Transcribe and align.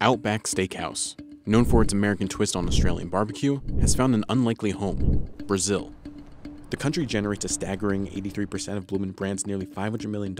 Outback 0.00 0.44
Steakhouse, 0.44 1.14
known 1.46 1.64
for 1.64 1.82
its 1.82 1.92
American 1.92 2.26
twist 2.28 2.56
on 2.56 2.66
Australian 2.66 3.08
barbecue, 3.08 3.60
has 3.80 3.94
found 3.94 4.14
an 4.14 4.24
unlikely 4.28 4.72
home 4.72 5.28
Brazil. 5.46 5.92
The 6.70 6.76
country 6.76 7.06
generates 7.06 7.44
a 7.44 7.48
staggering 7.48 8.08
83% 8.08 8.76
of 8.76 8.86
Bloomin' 8.86 9.12
Brand's 9.12 9.46
nearly 9.46 9.66
$500 9.66 10.06
million 10.06 10.36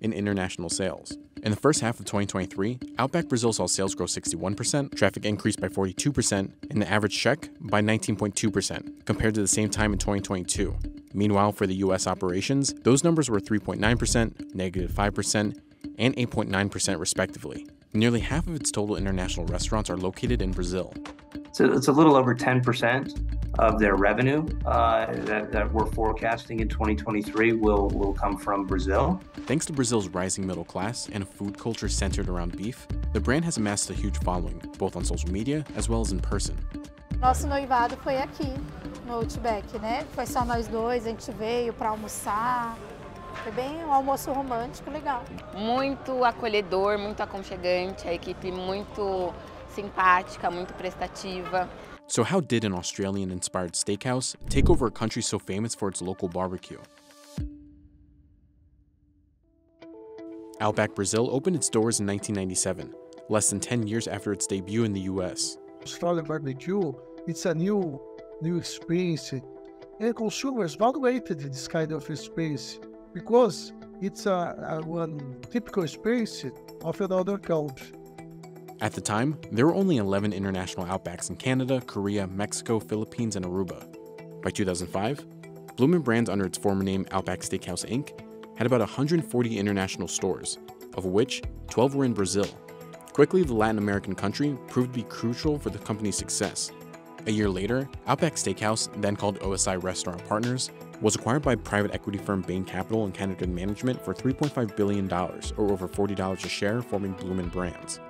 in 0.00 0.12
international 0.12 0.68
sales. 0.68 1.18
In 1.42 1.50
the 1.50 1.56
first 1.56 1.80
half 1.80 1.98
of 1.98 2.06
2023, 2.06 2.78
Outback 2.98 3.28
Brazil 3.28 3.52
saw 3.52 3.66
sales 3.66 3.94
grow 3.94 4.06
61%, 4.06 4.94
traffic 4.94 5.24
increased 5.24 5.60
by 5.60 5.68
42%, 5.68 6.52
and 6.70 6.80
the 6.80 6.90
average 6.90 7.18
check 7.18 7.50
by 7.60 7.82
19.2% 7.82 9.04
compared 9.04 9.34
to 9.34 9.40
the 9.40 9.48
same 9.48 9.68
time 9.68 9.92
in 9.92 9.98
2022. 9.98 10.76
Meanwhile, 11.12 11.52
for 11.52 11.66
the 11.66 11.74
US 11.76 12.06
operations, 12.06 12.72
those 12.84 13.02
numbers 13.02 13.28
were 13.28 13.40
3.9%, 13.40 14.54
negative 14.54 14.92
5%, 14.92 15.58
and 15.98 16.16
8.9% 16.16 16.98
respectively. 16.98 17.66
Nearly 17.96 18.18
half 18.18 18.48
of 18.48 18.56
its 18.56 18.72
total 18.72 18.96
international 18.96 19.46
restaurants 19.46 19.88
are 19.88 19.96
located 19.96 20.42
in 20.42 20.50
Brazil. 20.50 20.92
So 21.52 21.72
it's 21.72 21.86
a 21.86 21.92
little 21.92 22.16
over 22.16 22.34
10% 22.34 23.60
of 23.60 23.78
their 23.78 23.94
revenue 23.94 24.44
uh, 24.66 25.14
that, 25.26 25.52
that 25.52 25.72
we're 25.72 25.86
forecasting 25.86 26.58
in 26.58 26.68
2023 26.68 27.52
will, 27.52 27.86
will 27.90 28.12
come 28.12 28.36
from 28.36 28.66
Brazil. 28.66 29.20
Thanks 29.46 29.64
to 29.66 29.72
Brazil's 29.72 30.08
rising 30.08 30.44
middle 30.44 30.64
class 30.64 31.08
and 31.12 31.22
a 31.22 31.26
food 31.26 31.56
culture 31.56 31.88
centered 31.88 32.28
around 32.28 32.56
beef, 32.56 32.88
the 33.12 33.20
brand 33.20 33.44
has 33.44 33.58
amassed 33.58 33.88
a 33.90 33.94
huge 33.94 34.18
following, 34.18 34.60
both 34.76 34.96
on 34.96 35.04
social 35.04 35.30
media 35.30 35.64
as 35.76 35.88
well 35.88 36.00
as 36.00 36.10
in 36.10 36.18
person. 36.18 36.56
Nosso 37.20 37.46
noivado 37.46 37.96
foi 37.98 38.16
aqui, 38.18 38.52
no 39.06 39.14
Outback, 39.14 39.78
né? 39.78 40.04
Foi 40.14 40.26
só 40.26 40.44
nós 40.44 40.66
dois, 40.66 41.06
a 41.06 41.10
gente 41.10 41.30
veio 41.30 41.72
para 41.72 41.90
almoçar. 41.90 42.76
Foi 43.44 43.52
bem 43.52 43.84
um 43.84 43.92
almoço 43.92 44.32
romântico, 44.32 44.90
legal. 44.90 45.22
Muito 45.54 46.24
acolhedor, 46.24 46.98
muito 46.98 47.20
aconchegante, 47.20 48.08
a 48.08 48.14
equipe 48.14 48.50
muito 48.50 49.34
simpática, 49.68 50.50
muito 50.50 50.72
prestativa. 50.72 51.68
So, 52.06 52.22
how 52.22 52.40
did 52.40 52.64
an 52.64 52.72
Australian 52.72 53.30
inspired 53.30 53.76
steakhouse 53.76 54.34
take 54.48 54.70
over 54.70 54.86
a 54.86 54.90
country 54.90 55.22
so 55.22 55.38
famous 55.38 55.74
for 55.74 55.90
its 55.90 56.00
local 56.00 56.26
barbecue? 56.26 56.78
Outback 60.58 60.94
Brazil 60.94 61.28
opened 61.30 61.56
its 61.56 61.68
doors 61.68 62.00
in 62.00 62.06
1997, 62.06 62.94
less 63.28 63.50
than 63.50 63.60
10 63.60 63.86
years 63.86 64.08
after 64.08 64.32
its 64.32 64.46
debut 64.46 64.84
in 64.84 64.94
the 64.94 65.00
US. 65.00 65.58
Australian 65.82 66.24
barbecue, 66.24 66.94
it's 67.26 67.44
a 67.44 67.52
new 67.52 68.00
new 68.40 68.56
experience. 68.56 69.34
And 70.00 70.16
consumers 70.16 70.76
valuated 70.76 71.40
this 71.40 71.68
kind 71.68 71.92
of 71.92 72.08
experience 72.08 72.80
because 73.14 73.72
it's 74.02 74.26
a, 74.26 74.80
a 74.82 74.84
one 74.84 75.36
typical 75.50 75.86
space 75.86 76.44
of 76.82 77.00
another 77.00 77.38
country. 77.38 77.96
At 78.80 78.92
the 78.92 79.00
time, 79.00 79.38
there 79.52 79.66
were 79.66 79.74
only 79.74 79.96
11 79.96 80.32
international 80.32 80.84
Outbacks 80.84 81.30
in 81.30 81.36
Canada, 81.36 81.80
Korea, 81.86 82.26
Mexico, 82.26 82.80
Philippines, 82.80 83.36
and 83.36 83.46
Aruba. 83.46 83.86
By 84.42 84.50
2005, 84.50 85.24
Bloomin' 85.76 86.02
Brands 86.02 86.28
under 86.28 86.44
its 86.44 86.58
former 86.58 86.82
name 86.82 87.06
Outback 87.12 87.40
Steakhouse 87.40 87.88
Inc. 87.88 88.20
had 88.58 88.66
about 88.66 88.80
140 88.80 89.58
international 89.58 90.08
stores, 90.08 90.58
of 90.96 91.06
which 91.06 91.42
12 91.70 91.94
were 91.94 92.04
in 92.04 92.12
Brazil. 92.12 92.46
Quickly, 93.12 93.44
the 93.44 93.54
Latin 93.54 93.78
American 93.78 94.14
country 94.14 94.58
proved 94.68 94.92
to 94.92 95.00
be 95.00 95.08
crucial 95.08 95.58
for 95.58 95.70
the 95.70 95.78
company's 95.78 96.16
success. 96.16 96.72
A 97.26 97.30
year 97.30 97.48
later, 97.48 97.88
Outback 98.06 98.34
Steakhouse, 98.34 98.90
then 99.00 99.16
called 99.16 99.38
OSI 99.38 99.82
Restaurant 99.82 100.22
Partners, 100.28 100.70
was 101.00 101.14
acquired 101.14 101.42
by 101.42 101.54
private 101.54 101.94
equity 101.94 102.18
firm 102.18 102.42
Bain 102.42 102.64
Capital 102.64 103.04
and 103.04 103.14
Catterton 103.14 103.52
Management 103.52 104.04
for 104.04 104.14
$3.5 104.14 104.76
billion, 104.76 105.12
or 105.12 105.72
over 105.72 105.88
$40 105.88 106.44
a 106.44 106.48
share, 106.48 106.82
forming 106.82 107.12
Bloomin' 107.12 107.48
Brands. 107.48 108.00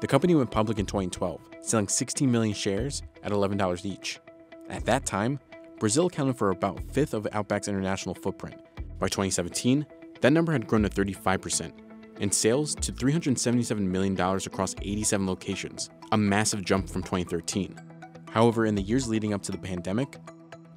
The 0.00 0.06
company 0.06 0.34
went 0.34 0.50
public 0.50 0.78
in 0.78 0.86
2012, 0.86 1.40
selling 1.60 1.88
16 1.88 2.30
million 2.30 2.54
shares 2.54 3.02
at 3.22 3.32
$11 3.32 3.84
each. 3.84 4.20
At 4.68 4.84
that 4.84 5.06
time, 5.06 5.40
Brazil 5.78 6.06
accounted 6.06 6.36
for 6.36 6.50
about 6.50 6.78
a 6.78 6.82
fifth 6.92 7.14
of 7.14 7.24
Outback's 7.32 7.68
international 7.68 8.14
footprint. 8.14 8.56
By 8.98 9.08
2017, 9.08 9.86
that 10.20 10.32
number 10.32 10.52
had 10.52 10.66
grown 10.66 10.82
to 10.82 10.88
35%, 10.88 11.72
and 12.20 12.32
sales 12.32 12.74
to 12.76 12.92
$377 12.92 13.78
million 13.80 14.18
across 14.20 14.74
87 14.82 15.26
locations, 15.26 15.90
a 16.12 16.16
massive 16.16 16.64
jump 16.64 16.88
from 16.88 17.02
2013. 17.02 17.76
However, 18.30 18.66
in 18.66 18.74
the 18.74 18.82
years 18.82 19.08
leading 19.08 19.32
up 19.32 19.42
to 19.42 19.52
the 19.52 19.58
pandemic, 19.58 20.16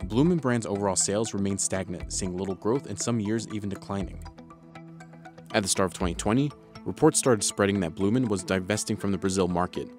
Bloomin' 0.03 0.39
Brand's 0.39 0.65
overall 0.65 0.95
sales 0.95 1.33
remained 1.33 1.61
stagnant, 1.61 2.11
seeing 2.11 2.35
little 2.35 2.55
growth 2.55 2.87
and 2.87 2.99
some 2.99 3.19
years 3.19 3.47
even 3.53 3.69
declining. 3.69 4.19
At 5.53 5.63
the 5.63 5.69
start 5.69 5.87
of 5.87 5.93
2020, 5.93 6.51
reports 6.85 7.19
started 7.19 7.43
spreading 7.43 7.79
that 7.81 7.95
Bloomin' 7.95 8.27
was 8.27 8.43
divesting 8.43 8.97
from 8.97 9.11
the 9.11 9.17
Brazil 9.17 9.47
market, 9.47 9.89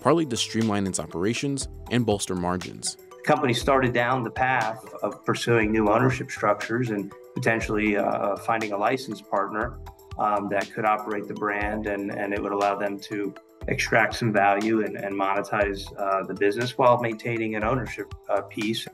partly 0.00 0.26
to 0.26 0.36
streamline 0.36 0.86
its 0.86 0.98
operations 0.98 1.68
and 1.90 2.04
bolster 2.04 2.34
margins. 2.34 2.96
The 3.10 3.22
company 3.24 3.54
started 3.54 3.92
down 3.92 4.24
the 4.24 4.30
path 4.30 4.84
of 5.02 5.24
pursuing 5.24 5.70
new 5.70 5.88
ownership 5.88 6.30
structures 6.30 6.90
and 6.90 7.12
potentially 7.34 7.96
uh, 7.96 8.36
finding 8.36 8.72
a 8.72 8.76
license 8.76 9.20
partner 9.20 9.78
um, 10.18 10.48
that 10.48 10.72
could 10.72 10.84
operate 10.84 11.28
the 11.28 11.34
brand 11.34 11.86
and, 11.86 12.10
and 12.10 12.34
it 12.34 12.42
would 12.42 12.52
allow 12.52 12.76
them 12.76 12.98
to 12.98 13.32
extract 13.68 14.14
some 14.14 14.32
value 14.32 14.84
and, 14.84 14.96
and 14.96 15.14
monetize 15.14 15.86
uh, 15.98 16.24
the 16.26 16.34
business 16.34 16.76
while 16.76 17.00
maintaining 17.00 17.54
an 17.54 17.62
ownership 17.62 18.12
uh, 18.28 18.42
piece. 18.42 18.86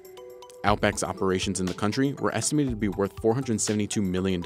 Outback's 0.65 1.05
operations 1.05 1.61
in 1.61 1.67
the 1.67 1.75
country 1.75 2.15
were 2.15 2.35
estimated 2.35 2.71
to 2.71 2.77
be 2.77 2.89
worth 2.89 3.15
$472 3.17 4.03
million. 4.03 4.43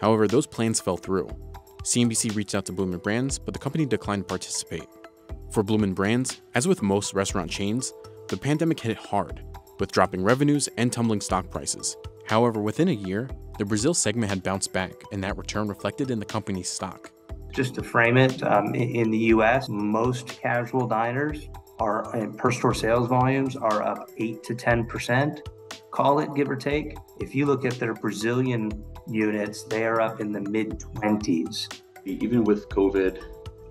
However, 0.00 0.26
those 0.26 0.46
plans 0.46 0.80
fell 0.80 0.96
through. 0.96 1.28
CNBC 1.84 2.34
reached 2.34 2.54
out 2.54 2.64
to 2.66 2.72
Bloomin' 2.72 3.00
Brands, 3.00 3.38
but 3.38 3.54
the 3.54 3.60
company 3.60 3.86
declined 3.86 4.22
to 4.22 4.28
participate. 4.28 4.86
For 5.50 5.62
Bloomin' 5.62 5.94
Brands, 5.94 6.40
as 6.54 6.68
with 6.68 6.82
most 6.82 7.14
restaurant 7.14 7.50
chains, 7.50 7.92
the 8.28 8.36
pandemic 8.36 8.80
hit 8.80 8.96
hard, 8.96 9.42
with 9.78 9.92
dropping 9.92 10.22
revenues 10.22 10.68
and 10.76 10.92
tumbling 10.92 11.20
stock 11.20 11.50
prices. 11.50 11.96
However, 12.26 12.60
within 12.60 12.88
a 12.88 12.92
year, 12.92 13.28
the 13.58 13.64
Brazil 13.64 13.92
segment 13.92 14.30
had 14.30 14.42
bounced 14.42 14.72
back, 14.72 14.92
and 15.12 15.22
that 15.24 15.36
return 15.36 15.68
reflected 15.68 16.10
in 16.10 16.18
the 16.18 16.24
company's 16.24 16.68
stock. 16.68 17.10
Just 17.52 17.74
to 17.74 17.82
frame 17.82 18.16
it, 18.16 18.42
um, 18.42 18.74
in 18.74 19.10
the 19.10 19.18
US, 19.34 19.68
most 19.68 20.28
casual 20.28 20.86
diners 20.86 21.48
are 21.80 22.28
per 22.36 22.52
store 22.52 22.74
sales 22.74 23.08
volumes 23.08 23.56
are 23.56 23.82
up 23.82 24.10
8 24.18 24.42
to 24.44 24.54
10%. 24.54 25.40
Call 25.90 26.20
it 26.20 26.34
give 26.34 26.50
or 26.50 26.56
take. 26.56 26.96
If 27.18 27.34
you 27.34 27.46
look 27.46 27.64
at 27.64 27.74
their 27.74 27.94
Brazilian 27.94 28.84
units, 29.08 29.64
they 29.64 29.84
are 29.84 30.00
up 30.00 30.20
in 30.20 30.30
the 30.30 30.40
mid 30.40 30.78
20s. 30.78 31.80
Even 32.04 32.44
with 32.44 32.68
COVID 32.68 33.22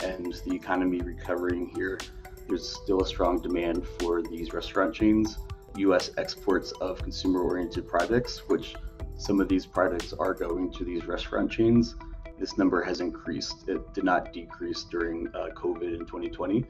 and 0.03 0.33
the 0.45 0.53
economy 0.53 1.01
recovering 1.01 1.71
here, 1.75 1.99
there's 2.47 2.77
still 2.83 3.01
a 3.01 3.05
strong 3.05 3.41
demand 3.41 3.85
for 3.99 4.21
these 4.21 4.53
restaurant 4.53 4.93
chains. 4.93 5.37
US 5.77 6.11
exports 6.17 6.71
of 6.81 7.01
consumer 7.01 7.41
oriented 7.41 7.87
products, 7.87 8.39
which 8.49 8.75
some 9.17 9.39
of 9.39 9.47
these 9.47 9.65
products 9.65 10.13
are 10.13 10.33
going 10.33 10.71
to 10.73 10.83
these 10.83 11.05
restaurant 11.05 11.51
chains. 11.51 11.95
This 12.39 12.57
number 12.57 12.81
has 12.81 13.01
increased. 13.01 13.67
It 13.67 13.93
did 13.93 14.03
not 14.03 14.33
decrease 14.33 14.85
during 14.85 15.27
uh, 15.35 15.49
COVID 15.55 15.93
in 15.93 16.05
2020. 16.05 16.65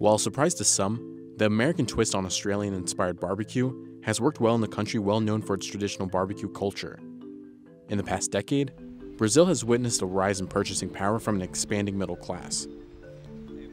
While 0.00 0.14
a 0.14 0.18
surprise 0.18 0.54
to 0.54 0.64
some, 0.64 1.34
the 1.36 1.44
American 1.44 1.84
twist 1.84 2.14
on 2.14 2.24
Australian 2.24 2.72
inspired 2.72 3.20
barbecue 3.20 4.00
has 4.02 4.18
worked 4.18 4.40
well 4.40 4.54
in 4.54 4.62
the 4.62 4.66
country 4.66 4.98
well 4.98 5.20
known 5.20 5.42
for 5.42 5.52
its 5.52 5.66
traditional 5.66 6.08
barbecue 6.08 6.48
culture. 6.48 6.98
In 7.90 7.98
the 7.98 8.02
past 8.02 8.30
decade, 8.30 8.72
Brazil 9.18 9.44
has 9.44 9.62
witnessed 9.62 10.00
a 10.00 10.06
rise 10.06 10.40
in 10.40 10.46
purchasing 10.46 10.88
power 10.88 11.18
from 11.18 11.36
an 11.36 11.42
expanding 11.42 11.98
middle 11.98 12.16
class. 12.16 12.66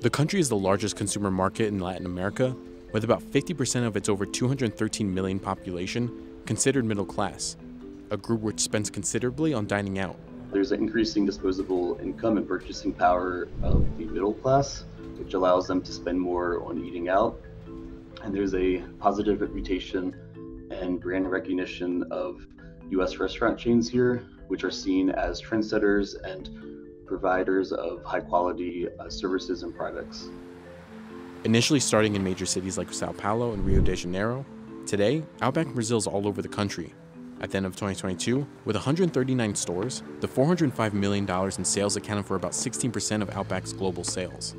The 0.01 0.09
country 0.09 0.41
is 0.41 0.49
the 0.49 0.57
largest 0.57 0.97
consumer 0.97 1.31
market 1.31 1.67
in 1.67 1.79
Latin 1.79 2.05
America, 2.05 2.53
with 2.91 3.05
about 3.05 3.21
50% 3.21 3.87
of 3.87 3.95
its 3.95 4.09
over 4.09 4.25
213 4.25 5.13
million 5.13 5.39
population 5.39 6.41
considered 6.45 6.83
middle 6.83 7.05
class, 7.05 7.55
a 8.11 8.17
group 8.17 8.41
which 8.41 8.59
spends 8.59 8.89
considerably 8.89 9.53
on 9.53 9.65
dining 9.65 9.97
out. 9.97 10.17
There's 10.51 10.73
an 10.73 10.81
increasing 10.81 11.25
disposable 11.25 11.97
income 12.01 12.35
and 12.35 12.45
purchasing 12.45 12.91
power 12.91 13.47
of 13.63 13.97
the 13.97 14.03
middle 14.03 14.33
class, 14.33 14.83
which 15.17 15.33
allows 15.33 15.67
them 15.67 15.81
to 15.81 15.91
spend 15.91 16.19
more 16.19 16.63
on 16.63 16.83
eating 16.83 17.09
out. 17.09 17.39
And 18.23 18.33
there's 18.33 18.53
a 18.53 18.79
positive 18.99 19.41
reputation 19.41 20.15
and 20.71 20.99
brand 20.99 21.29
recognition 21.29 22.03
of 22.11 22.45
US 22.89 23.17
restaurant 23.17 23.57
chains 23.57 23.89
here, 23.89 24.27
which 24.47 24.63
are 24.63 24.71
seen 24.71 25.09
as 25.09 25.41
trendsetters 25.41 26.15
and 26.23 26.49
providers 27.05 27.71
of 27.71 28.03
high 28.03 28.19
quality 28.19 28.87
uh, 28.99 29.09
services 29.09 29.63
and 29.63 29.75
products. 29.75 30.29
Initially 31.43 31.79
starting 31.79 32.15
in 32.15 32.23
major 32.23 32.45
cities 32.45 32.77
like 32.77 32.91
Sao 32.91 33.11
Paulo 33.11 33.53
and 33.53 33.65
Rio 33.65 33.79
de 33.81 33.95
Janeiro, 33.95 34.45
today, 34.85 35.23
Outback 35.41 35.67
Brazil 35.67 35.97
is 35.97 36.07
all 36.07 36.27
over 36.27 36.41
the 36.41 36.47
country. 36.47 36.93
At 37.39 37.51
the 37.51 37.57
end 37.57 37.67
of 37.67 37.73
2022, 37.75 38.47
with 38.65 38.75
139 38.75 39.55
stores, 39.55 40.01
the 40.21 40.27
$405 40.27 40.93
million 40.93 41.29
in 41.29 41.65
sales 41.65 41.95
accounted 41.95 42.25
for 42.25 42.35
about 42.35 42.53
16% 42.53 43.21
of 43.21 43.29
Outback's 43.29 43.73
global 43.73 44.03
sales. 44.03 44.55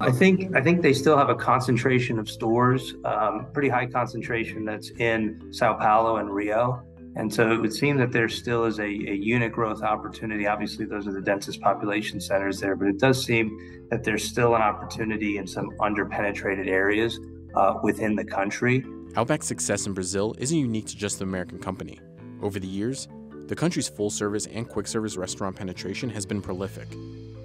I 0.00 0.12
think 0.12 0.54
I 0.56 0.60
think 0.60 0.82
they 0.82 0.92
still 0.92 1.16
have 1.16 1.28
a 1.28 1.34
concentration 1.34 2.18
of 2.18 2.30
stores, 2.30 2.94
um, 3.04 3.46
pretty 3.52 3.68
high 3.68 3.86
concentration 3.86 4.64
that's 4.64 4.90
in 4.90 5.48
Sao 5.50 5.74
Paulo 5.74 6.16
and 6.16 6.30
Rio. 6.30 6.82
And 7.16 7.32
so 7.32 7.50
it 7.50 7.60
would 7.60 7.72
seem 7.72 7.96
that 7.96 8.12
there 8.12 8.28
still 8.28 8.64
is 8.64 8.78
a, 8.78 8.84
a 8.84 8.86
unit 8.86 9.50
growth 9.52 9.82
opportunity. 9.82 10.46
Obviously, 10.46 10.84
those 10.84 11.08
are 11.08 11.12
the 11.12 11.20
densest 11.20 11.60
population 11.60 12.20
centers 12.20 12.60
there, 12.60 12.76
but 12.76 12.86
it 12.86 12.98
does 12.98 13.24
seem 13.24 13.86
that 13.90 14.04
there's 14.04 14.22
still 14.22 14.54
an 14.54 14.62
opportunity 14.62 15.38
in 15.38 15.46
some 15.46 15.70
underpenetrated 15.80 16.68
areas 16.68 17.18
uh, 17.56 17.74
within 17.82 18.14
the 18.14 18.24
country. 18.24 18.84
Outback's 19.16 19.46
success 19.46 19.86
in 19.86 19.94
Brazil 19.94 20.36
isn't 20.38 20.56
unique 20.56 20.86
to 20.86 20.96
just 20.96 21.18
the 21.18 21.24
American 21.24 21.58
company. 21.58 21.98
Over 22.40 22.60
the 22.60 22.68
years, 22.68 23.08
the 23.48 23.56
country's 23.56 23.88
full 23.88 24.10
service 24.10 24.46
and 24.46 24.68
quick 24.68 24.86
service 24.86 25.16
restaurant 25.16 25.56
penetration 25.56 26.10
has 26.10 26.24
been 26.24 26.40
prolific. 26.40 26.86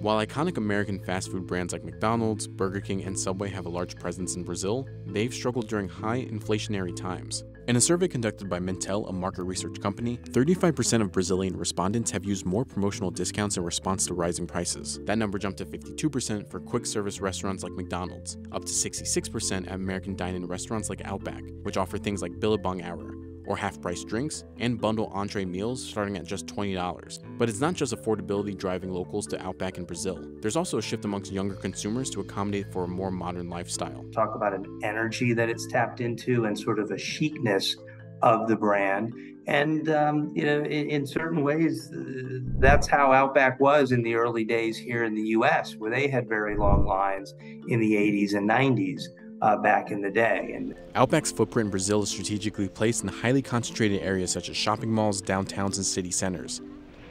While 0.04 0.26
iconic 0.26 0.58
American 0.58 0.98
fast 0.98 1.30
food 1.30 1.46
brands 1.46 1.72
like 1.72 1.82
McDonald's, 1.82 2.46
Burger 2.46 2.82
King, 2.82 3.04
and 3.04 3.18
Subway 3.18 3.48
have 3.48 3.64
a 3.64 3.70
large 3.70 3.96
presence 3.96 4.36
in 4.36 4.44
Brazil, 4.44 4.86
they've 5.06 5.32
struggled 5.32 5.66
during 5.66 5.88
high 5.88 6.26
inflationary 6.26 6.94
times. 6.94 7.42
In 7.68 7.76
a 7.76 7.80
survey 7.80 8.06
conducted 8.06 8.50
by 8.50 8.58
Mintel, 8.58 9.08
a 9.08 9.12
market 9.14 9.44
research 9.44 9.80
company, 9.80 10.18
35% 10.18 11.00
of 11.00 11.10
Brazilian 11.10 11.56
respondents 11.56 12.10
have 12.10 12.26
used 12.26 12.44
more 12.44 12.66
promotional 12.66 13.10
discounts 13.10 13.56
in 13.56 13.64
response 13.64 14.04
to 14.04 14.12
rising 14.12 14.46
prices. 14.46 15.00
That 15.04 15.16
number 15.16 15.38
jumped 15.38 15.56
to 15.60 15.64
52% 15.64 16.50
for 16.50 16.60
quick 16.60 16.84
service 16.84 17.22
restaurants 17.22 17.62
like 17.62 17.72
McDonald's, 17.72 18.36
up 18.52 18.66
to 18.66 18.72
66% 18.72 19.68
at 19.68 19.72
American 19.72 20.16
dine 20.16 20.34
in 20.34 20.46
restaurants 20.46 20.90
like 20.90 21.00
Outback, 21.06 21.42
which 21.62 21.78
offer 21.78 21.96
things 21.96 22.20
like 22.20 22.38
Billabong 22.38 22.82
Hour, 22.82 23.14
or 23.46 23.56
half 23.56 23.80
price 23.80 24.04
drinks, 24.04 24.44
and 24.58 24.80
bundle 24.80 25.10
entree 25.12 25.44
meals 25.44 25.82
starting 25.82 26.16
at 26.16 26.24
just 26.24 26.46
$20. 26.46 27.18
But 27.38 27.48
it's 27.48 27.60
not 27.60 27.74
just 27.74 27.94
affordability 27.94 28.56
driving 28.56 28.90
locals 28.90 29.26
to 29.28 29.42
Outback 29.42 29.78
in 29.78 29.84
Brazil. 29.84 30.24
There's 30.40 30.56
also 30.56 30.78
a 30.78 30.82
shift 30.82 31.04
amongst 31.04 31.32
younger 31.32 31.54
consumers 31.54 32.10
to 32.10 32.20
accommodate 32.20 32.72
for 32.72 32.84
a 32.84 32.88
more 32.88 33.10
modern 33.10 33.48
lifestyle. 33.48 34.04
Talk 34.12 34.34
about 34.34 34.54
an 34.54 34.80
energy 34.82 35.32
that 35.34 35.48
it's 35.48 35.66
tapped 35.66 36.00
into 36.00 36.44
and 36.44 36.58
sort 36.58 36.78
of 36.78 36.90
a 36.90 36.96
chicness 36.96 37.76
of 38.22 38.48
the 38.48 38.56
brand. 38.56 39.12
And 39.46 39.90
um, 39.90 40.32
you 40.34 40.44
know, 40.44 40.60
in, 40.60 40.88
in 40.88 41.06
certain 41.06 41.42
ways, 41.42 41.92
uh, 41.92 42.40
that's 42.58 42.86
how 42.86 43.12
Outback 43.12 43.60
was 43.60 43.92
in 43.92 44.02
the 44.02 44.14
early 44.14 44.44
days 44.44 44.78
here 44.78 45.04
in 45.04 45.14
the 45.14 45.22
U.S., 45.22 45.76
where 45.76 45.90
they 45.90 46.08
had 46.08 46.28
very 46.28 46.56
long 46.56 46.86
lines 46.86 47.34
in 47.68 47.78
the 47.78 47.92
80s 47.92 48.34
and 48.34 48.48
90s 48.48 49.02
uh, 49.42 49.56
back 49.56 49.90
in 49.90 50.00
the 50.00 50.10
day. 50.10 50.52
And 50.54 50.74
Outback's 50.94 51.32
footprint 51.32 51.66
in 51.66 51.70
Brazil 51.70 52.02
is 52.02 52.10
strategically 52.10 52.68
placed 52.68 53.02
in 53.02 53.08
highly 53.08 53.42
concentrated 53.42 54.02
areas 54.02 54.30
such 54.30 54.48
as 54.48 54.56
shopping 54.56 54.90
malls, 54.90 55.22
downtowns, 55.22 55.76
and 55.76 55.86
city 55.86 56.10
centers. 56.10 56.60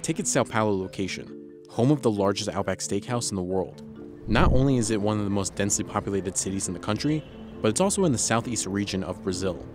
Take 0.01 0.19
its 0.19 0.31
Sao 0.31 0.43
Paulo 0.43 0.75
location, 0.75 1.51
home 1.69 1.91
of 1.91 2.01
the 2.01 2.11
largest 2.11 2.49
Outback 2.49 2.79
steakhouse 2.79 3.31
in 3.31 3.35
the 3.35 3.43
world. 3.43 3.83
Not 4.27 4.53
only 4.53 4.77
is 4.77 4.89
it 4.89 5.01
one 5.01 5.17
of 5.17 5.25
the 5.25 5.29
most 5.29 5.55
densely 5.55 5.83
populated 5.83 6.37
cities 6.37 6.67
in 6.67 6.73
the 6.73 6.79
country, 6.79 7.23
but 7.61 7.69
it's 7.69 7.81
also 7.81 8.05
in 8.05 8.11
the 8.11 8.17
southeast 8.17 8.65
region 8.65 9.03
of 9.03 9.21
Brazil, 9.23 9.65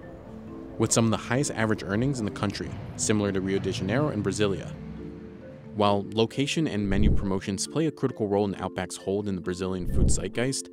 with 0.79 0.93
some 0.93 1.05
of 1.05 1.11
the 1.11 1.17
highest 1.17 1.51
average 1.53 1.83
earnings 1.83 2.19
in 2.19 2.25
the 2.25 2.31
country, 2.31 2.71
similar 2.97 3.33
to 3.33 3.41
Rio 3.41 3.59
de 3.59 3.73
Janeiro 3.73 4.09
and 4.09 4.25
Brasilia. 4.25 4.75
While 5.75 6.07
location 6.13 6.67
and 6.67 6.89
menu 6.89 7.11
promotions 7.11 7.67
play 7.67 7.87
a 7.87 7.91
critical 7.91 8.27
role 8.27 8.45
in 8.45 8.55
Outback's 8.57 8.97
hold 8.97 9.29
in 9.29 9.35
the 9.35 9.41
Brazilian 9.41 9.87
food 9.87 10.09
zeitgeist, 10.09 10.71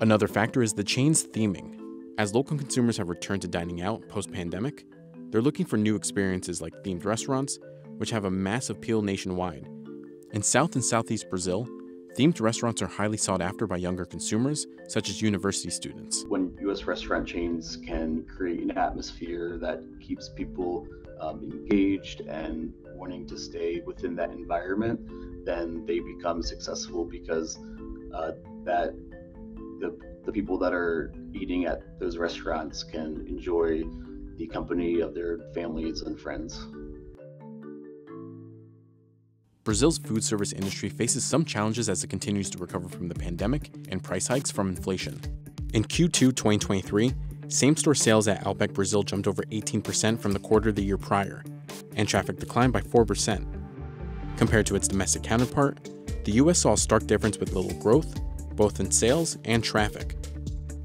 Another 0.00 0.26
factor 0.26 0.60
is 0.60 0.72
the 0.72 0.82
chain's 0.82 1.24
theming. 1.24 1.78
As 2.18 2.34
local 2.34 2.58
consumers 2.58 2.96
have 2.96 3.08
returned 3.08 3.42
to 3.42 3.48
dining 3.48 3.80
out 3.80 4.06
post 4.08 4.32
pandemic, 4.32 4.84
they're 5.30 5.40
looking 5.40 5.64
for 5.64 5.76
new 5.76 5.94
experiences 5.94 6.60
like 6.60 6.72
themed 6.82 7.04
restaurants, 7.04 7.60
which 7.98 8.10
have 8.10 8.24
a 8.24 8.30
massive 8.30 8.78
appeal 8.78 9.02
nationwide. 9.02 9.68
In 10.32 10.42
South 10.42 10.74
and 10.74 10.84
Southeast 10.84 11.30
Brazil, 11.30 11.68
themed 12.18 12.40
restaurants 12.40 12.82
are 12.82 12.88
highly 12.88 13.16
sought 13.16 13.40
after 13.40 13.68
by 13.68 13.76
younger 13.76 14.04
consumers, 14.04 14.66
such 14.88 15.08
as 15.08 15.22
university 15.22 15.70
students. 15.70 16.24
When 16.26 16.56
U.S. 16.62 16.84
restaurant 16.84 17.28
chains 17.28 17.78
can 17.86 18.24
create 18.24 18.62
an 18.62 18.72
atmosphere 18.72 19.58
that 19.58 19.80
keeps 20.00 20.28
people 20.28 20.88
um, 21.20 21.40
engaged 21.44 22.22
and 22.22 22.72
wanting 22.96 23.28
to 23.28 23.38
stay 23.38 23.80
within 23.86 24.16
that 24.16 24.30
environment, 24.30 25.44
then 25.46 25.86
they 25.86 26.00
become 26.00 26.42
successful 26.42 27.04
because 27.04 27.58
uh, 28.12 28.32
that 28.64 28.94
the, 29.80 29.98
the 30.24 30.32
people 30.32 30.58
that 30.58 30.72
are 30.72 31.12
eating 31.32 31.66
at 31.66 31.98
those 31.98 32.16
restaurants 32.16 32.82
can 32.82 33.24
enjoy 33.28 33.84
the 34.36 34.46
company 34.46 35.00
of 35.00 35.14
their 35.14 35.38
families 35.54 36.02
and 36.02 36.18
friends. 36.18 36.66
Brazil's 39.64 39.96
food 39.96 40.22
service 40.22 40.52
industry 40.52 40.90
faces 40.90 41.24
some 41.24 41.44
challenges 41.44 41.88
as 41.88 42.04
it 42.04 42.08
continues 42.08 42.50
to 42.50 42.58
recover 42.58 42.88
from 42.88 43.08
the 43.08 43.14
pandemic 43.14 43.70
and 43.88 44.02
price 44.02 44.26
hikes 44.26 44.50
from 44.50 44.68
inflation. 44.68 45.18
In 45.72 45.84
Q2 45.84 46.12
2023, 46.12 47.14
same 47.48 47.76
store 47.76 47.94
sales 47.94 48.28
at 48.28 48.46
Outback 48.46 48.72
Brazil 48.72 49.02
jumped 49.02 49.26
over 49.26 49.42
18% 49.44 50.18
from 50.18 50.32
the 50.32 50.38
quarter 50.38 50.70
the 50.70 50.82
year 50.82 50.98
prior, 50.98 51.42
and 51.96 52.06
traffic 52.06 52.38
declined 52.38 52.72
by 52.72 52.80
4%. 52.80 53.46
Compared 54.36 54.66
to 54.66 54.76
its 54.76 54.88
domestic 54.88 55.22
counterpart, 55.22 55.88
the 56.24 56.32
US 56.32 56.58
saw 56.58 56.74
a 56.74 56.76
stark 56.76 57.06
difference 57.06 57.38
with 57.38 57.52
little 57.52 57.72
growth 57.80 58.20
both 58.56 58.80
in 58.80 58.90
sales 58.90 59.38
and 59.44 59.62
traffic. 59.62 60.16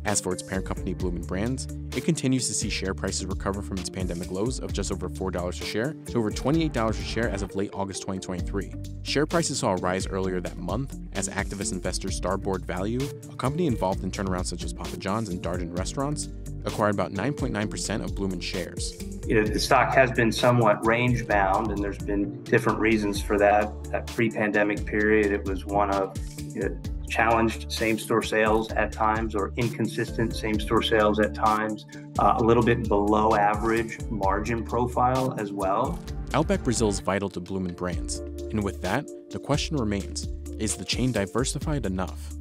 As 0.06 0.22
for 0.22 0.34
its 0.34 0.42
parent 0.42 0.66
company, 0.66 0.94
Bloomin' 0.94 1.24
Brands, 1.24 1.68
it 1.96 2.04
continues 2.04 2.48
to 2.48 2.54
see 2.54 2.70
share 2.70 2.94
prices 2.94 3.26
recover 3.26 3.62
from 3.62 3.78
its 3.78 3.90
pandemic 3.90 4.32
lows 4.32 4.60
of 4.60 4.74
just 4.74 4.92
over 4.92 5.10
$4 5.10 5.50
a 5.50 5.66
share 5.66 5.94
to 6.08 6.18
over 6.18 6.32
$28 6.32 6.90
a 6.90 6.94
share 7.04 7.30
as 7.30 7.42
of 7.42 7.56
late 7.56 7.70
August 7.74 8.02
2023. 8.04 8.74
Share 9.04 9.26
prices 9.26 9.60
saw 9.60 9.74
a 9.74 9.76
rise 9.76 10.08
earlier 10.08 10.40
that 10.40 10.58
month 10.58 10.98
as 11.14 11.30
activist 11.30 11.74
investor 11.74 12.10
Starboard 12.10 12.66
Value, 12.66 13.02
a 13.32 13.36
company 13.36 13.68
involved 13.68 14.04
in 14.04 14.10
turnarounds 14.10 14.46
such 14.46 14.64
as 14.64 14.74
Papa 14.74 14.98
John's 14.98 15.30
and 15.30 15.44
Darden 15.44 15.78
restaurants, 15.78 16.30
acquired 16.66 16.96
about 16.96 17.12
9.9% 17.12 18.04
of 18.04 18.16
Bloomin' 18.16 18.40
shares. 18.40 18.96
You 19.28 19.36
know, 19.36 19.48
the 19.48 19.60
stock 19.60 19.94
has 19.94 20.12
been 20.12 20.32
somewhat 20.32 20.86
range 20.86 21.28
bound, 21.28 21.72
and 21.72 21.84
there's 21.84 21.98
been 21.98 22.44
different 22.44 22.80
reasons 22.80 23.22
for 23.22 23.38
that. 23.38 23.72
That 23.86 24.08
pre 24.08 24.30
pandemic 24.30 24.86
period, 24.86 25.32
it 25.32 25.44
was 25.46 25.66
one 25.66 25.92
of 25.92 26.18
you 26.54 26.62
know, 26.62 26.78
challenged 27.10 27.72
same 27.72 27.98
store 27.98 28.22
sales 28.22 28.72
at 28.72 28.92
times 28.92 29.36
or 29.36 29.52
inconsistent 29.58 30.36
same 30.36 30.60
store 30.60 30.82
sales 30.82 31.20
at 31.20 31.34
times, 31.34 31.86
uh, 32.20 32.36
a 32.38 32.44
little 32.44 32.64
bit 32.64 32.88
below 32.88 33.36
average 33.36 34.00
margin 34.10 34.64
profile 34.64 35.36
as 35.40 35.52
well. 35.52 36.00
Outback 36.34 36.64
Brazil 36.64 36.90
is 36.90 37.00
vital 37.00 37.30
to 37.32 37.40
Bloomin' 37.40 37.74
Brands, 37.74 38.18
and 38.18 38.64
with 38.64 38.82
that, 38.82 39.08
the 39.32 39.40
question 39.40 39.78
remains 39.78 40.28
is 40.60 40.76
the 40.76 40.86
chain 40.86 41.12
diversified 41.12 41.86
enough? 41.86 42.34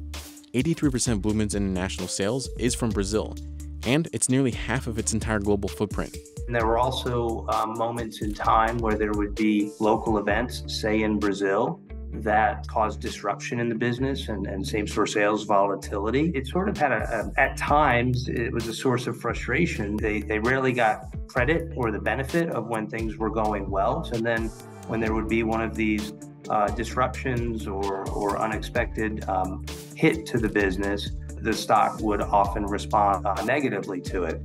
83% 0.53 1.13
of 1.13 1.21
Bloomin's 1.21 1.55
international 1.55 2.07
sales 2.07 2.49
is 2.59 2.75
from 2.75 2.89
Brazil, 2.89 3.35
and 3.85 4.07
it's 4.13 4.29
nearly 4.29 4.51
half 4.51 4.87
of 4.87 4.99
its 4.99 5.13
entire 5.13 5.39
global 5.39 5.69
footprint. 5.69 6.15
And 6.47 6.55
there 6.55 6.65
were 6.65 6.77
also 6.77 7.45
uh, 7.47 7.65
moments 7.67 8.21
in 8.21 8.33
time 8.33 8.77
where 8.79 8.95
there 8.95 9.13
would 9.13 9.35
be 9.35 9.71
local 9.79 10.17
events, 10.17 10.63
say 10.67 11.03
in 11.03 11.19
Brazil, 11.19 11.79
that 12.11 12.67
caused 12.67 12.99
disruption 12.99 13.59
in 13.59 13.69
the 13.69 13.75
business 13.75 14.29
and, 14.29 14.47
and 14.47 14.65
same 14.65 14.87
store 14.87 15.05
sales 15.05 15.43
volatility. 15.43 16.31
It 16.35 16.47
sort 16.47 16.69
of 16.69 16.77
had 16.77 16.91
a, 16.91 17.31
a, 17.37 17.39
at 17.39 17.57
times, 17.57 18.27
it 18.27 18.51
was 18.51 18.67
a 18.67 18.73
source 18.73 19.07
of 19.07 19.19
frustration. 19.19 19.95
They, 19.97 20.21
they 20.21 20.39
rarely 20.39 20.73
got 20.73 21.15
credit 21.27 21.71
or 21.75 21.91
the 21.91 21.99
benefit 21.99 22.49
of 22.49 22.67
when 22.67 22.87
things 22.87 23.17
were 23.17 23.29
going 23.29 23.69
well. 23.69 24.03
So 24.03 24.17
then 24.17 24.49
when 24.87 24.99
there 24.99 25.13
would 25.13 25.29
be 25.29 25.43
one 25.43 25.61
of 25.61 25.75
these 25.75 26.13
uh, 26.49 26.67
disruptions 26.69 27.67
or, 27.67 28.09
or 28.09 28.39
unexpected 28.39 29.27
um, 29.29 29.65
hit 29.95 30.25
to 30.27 30.39
the 30.39 30.49
business, 30.49 31.11
the 31.41 31.53
stock 31.53 31.99
would 32.01 32.21
often 32.21 32.65
respond 32.65 33.25
uh, 33.25 33.43
negatively 33.45 34.01
to 34.01 34.23
it. 34.23 34.41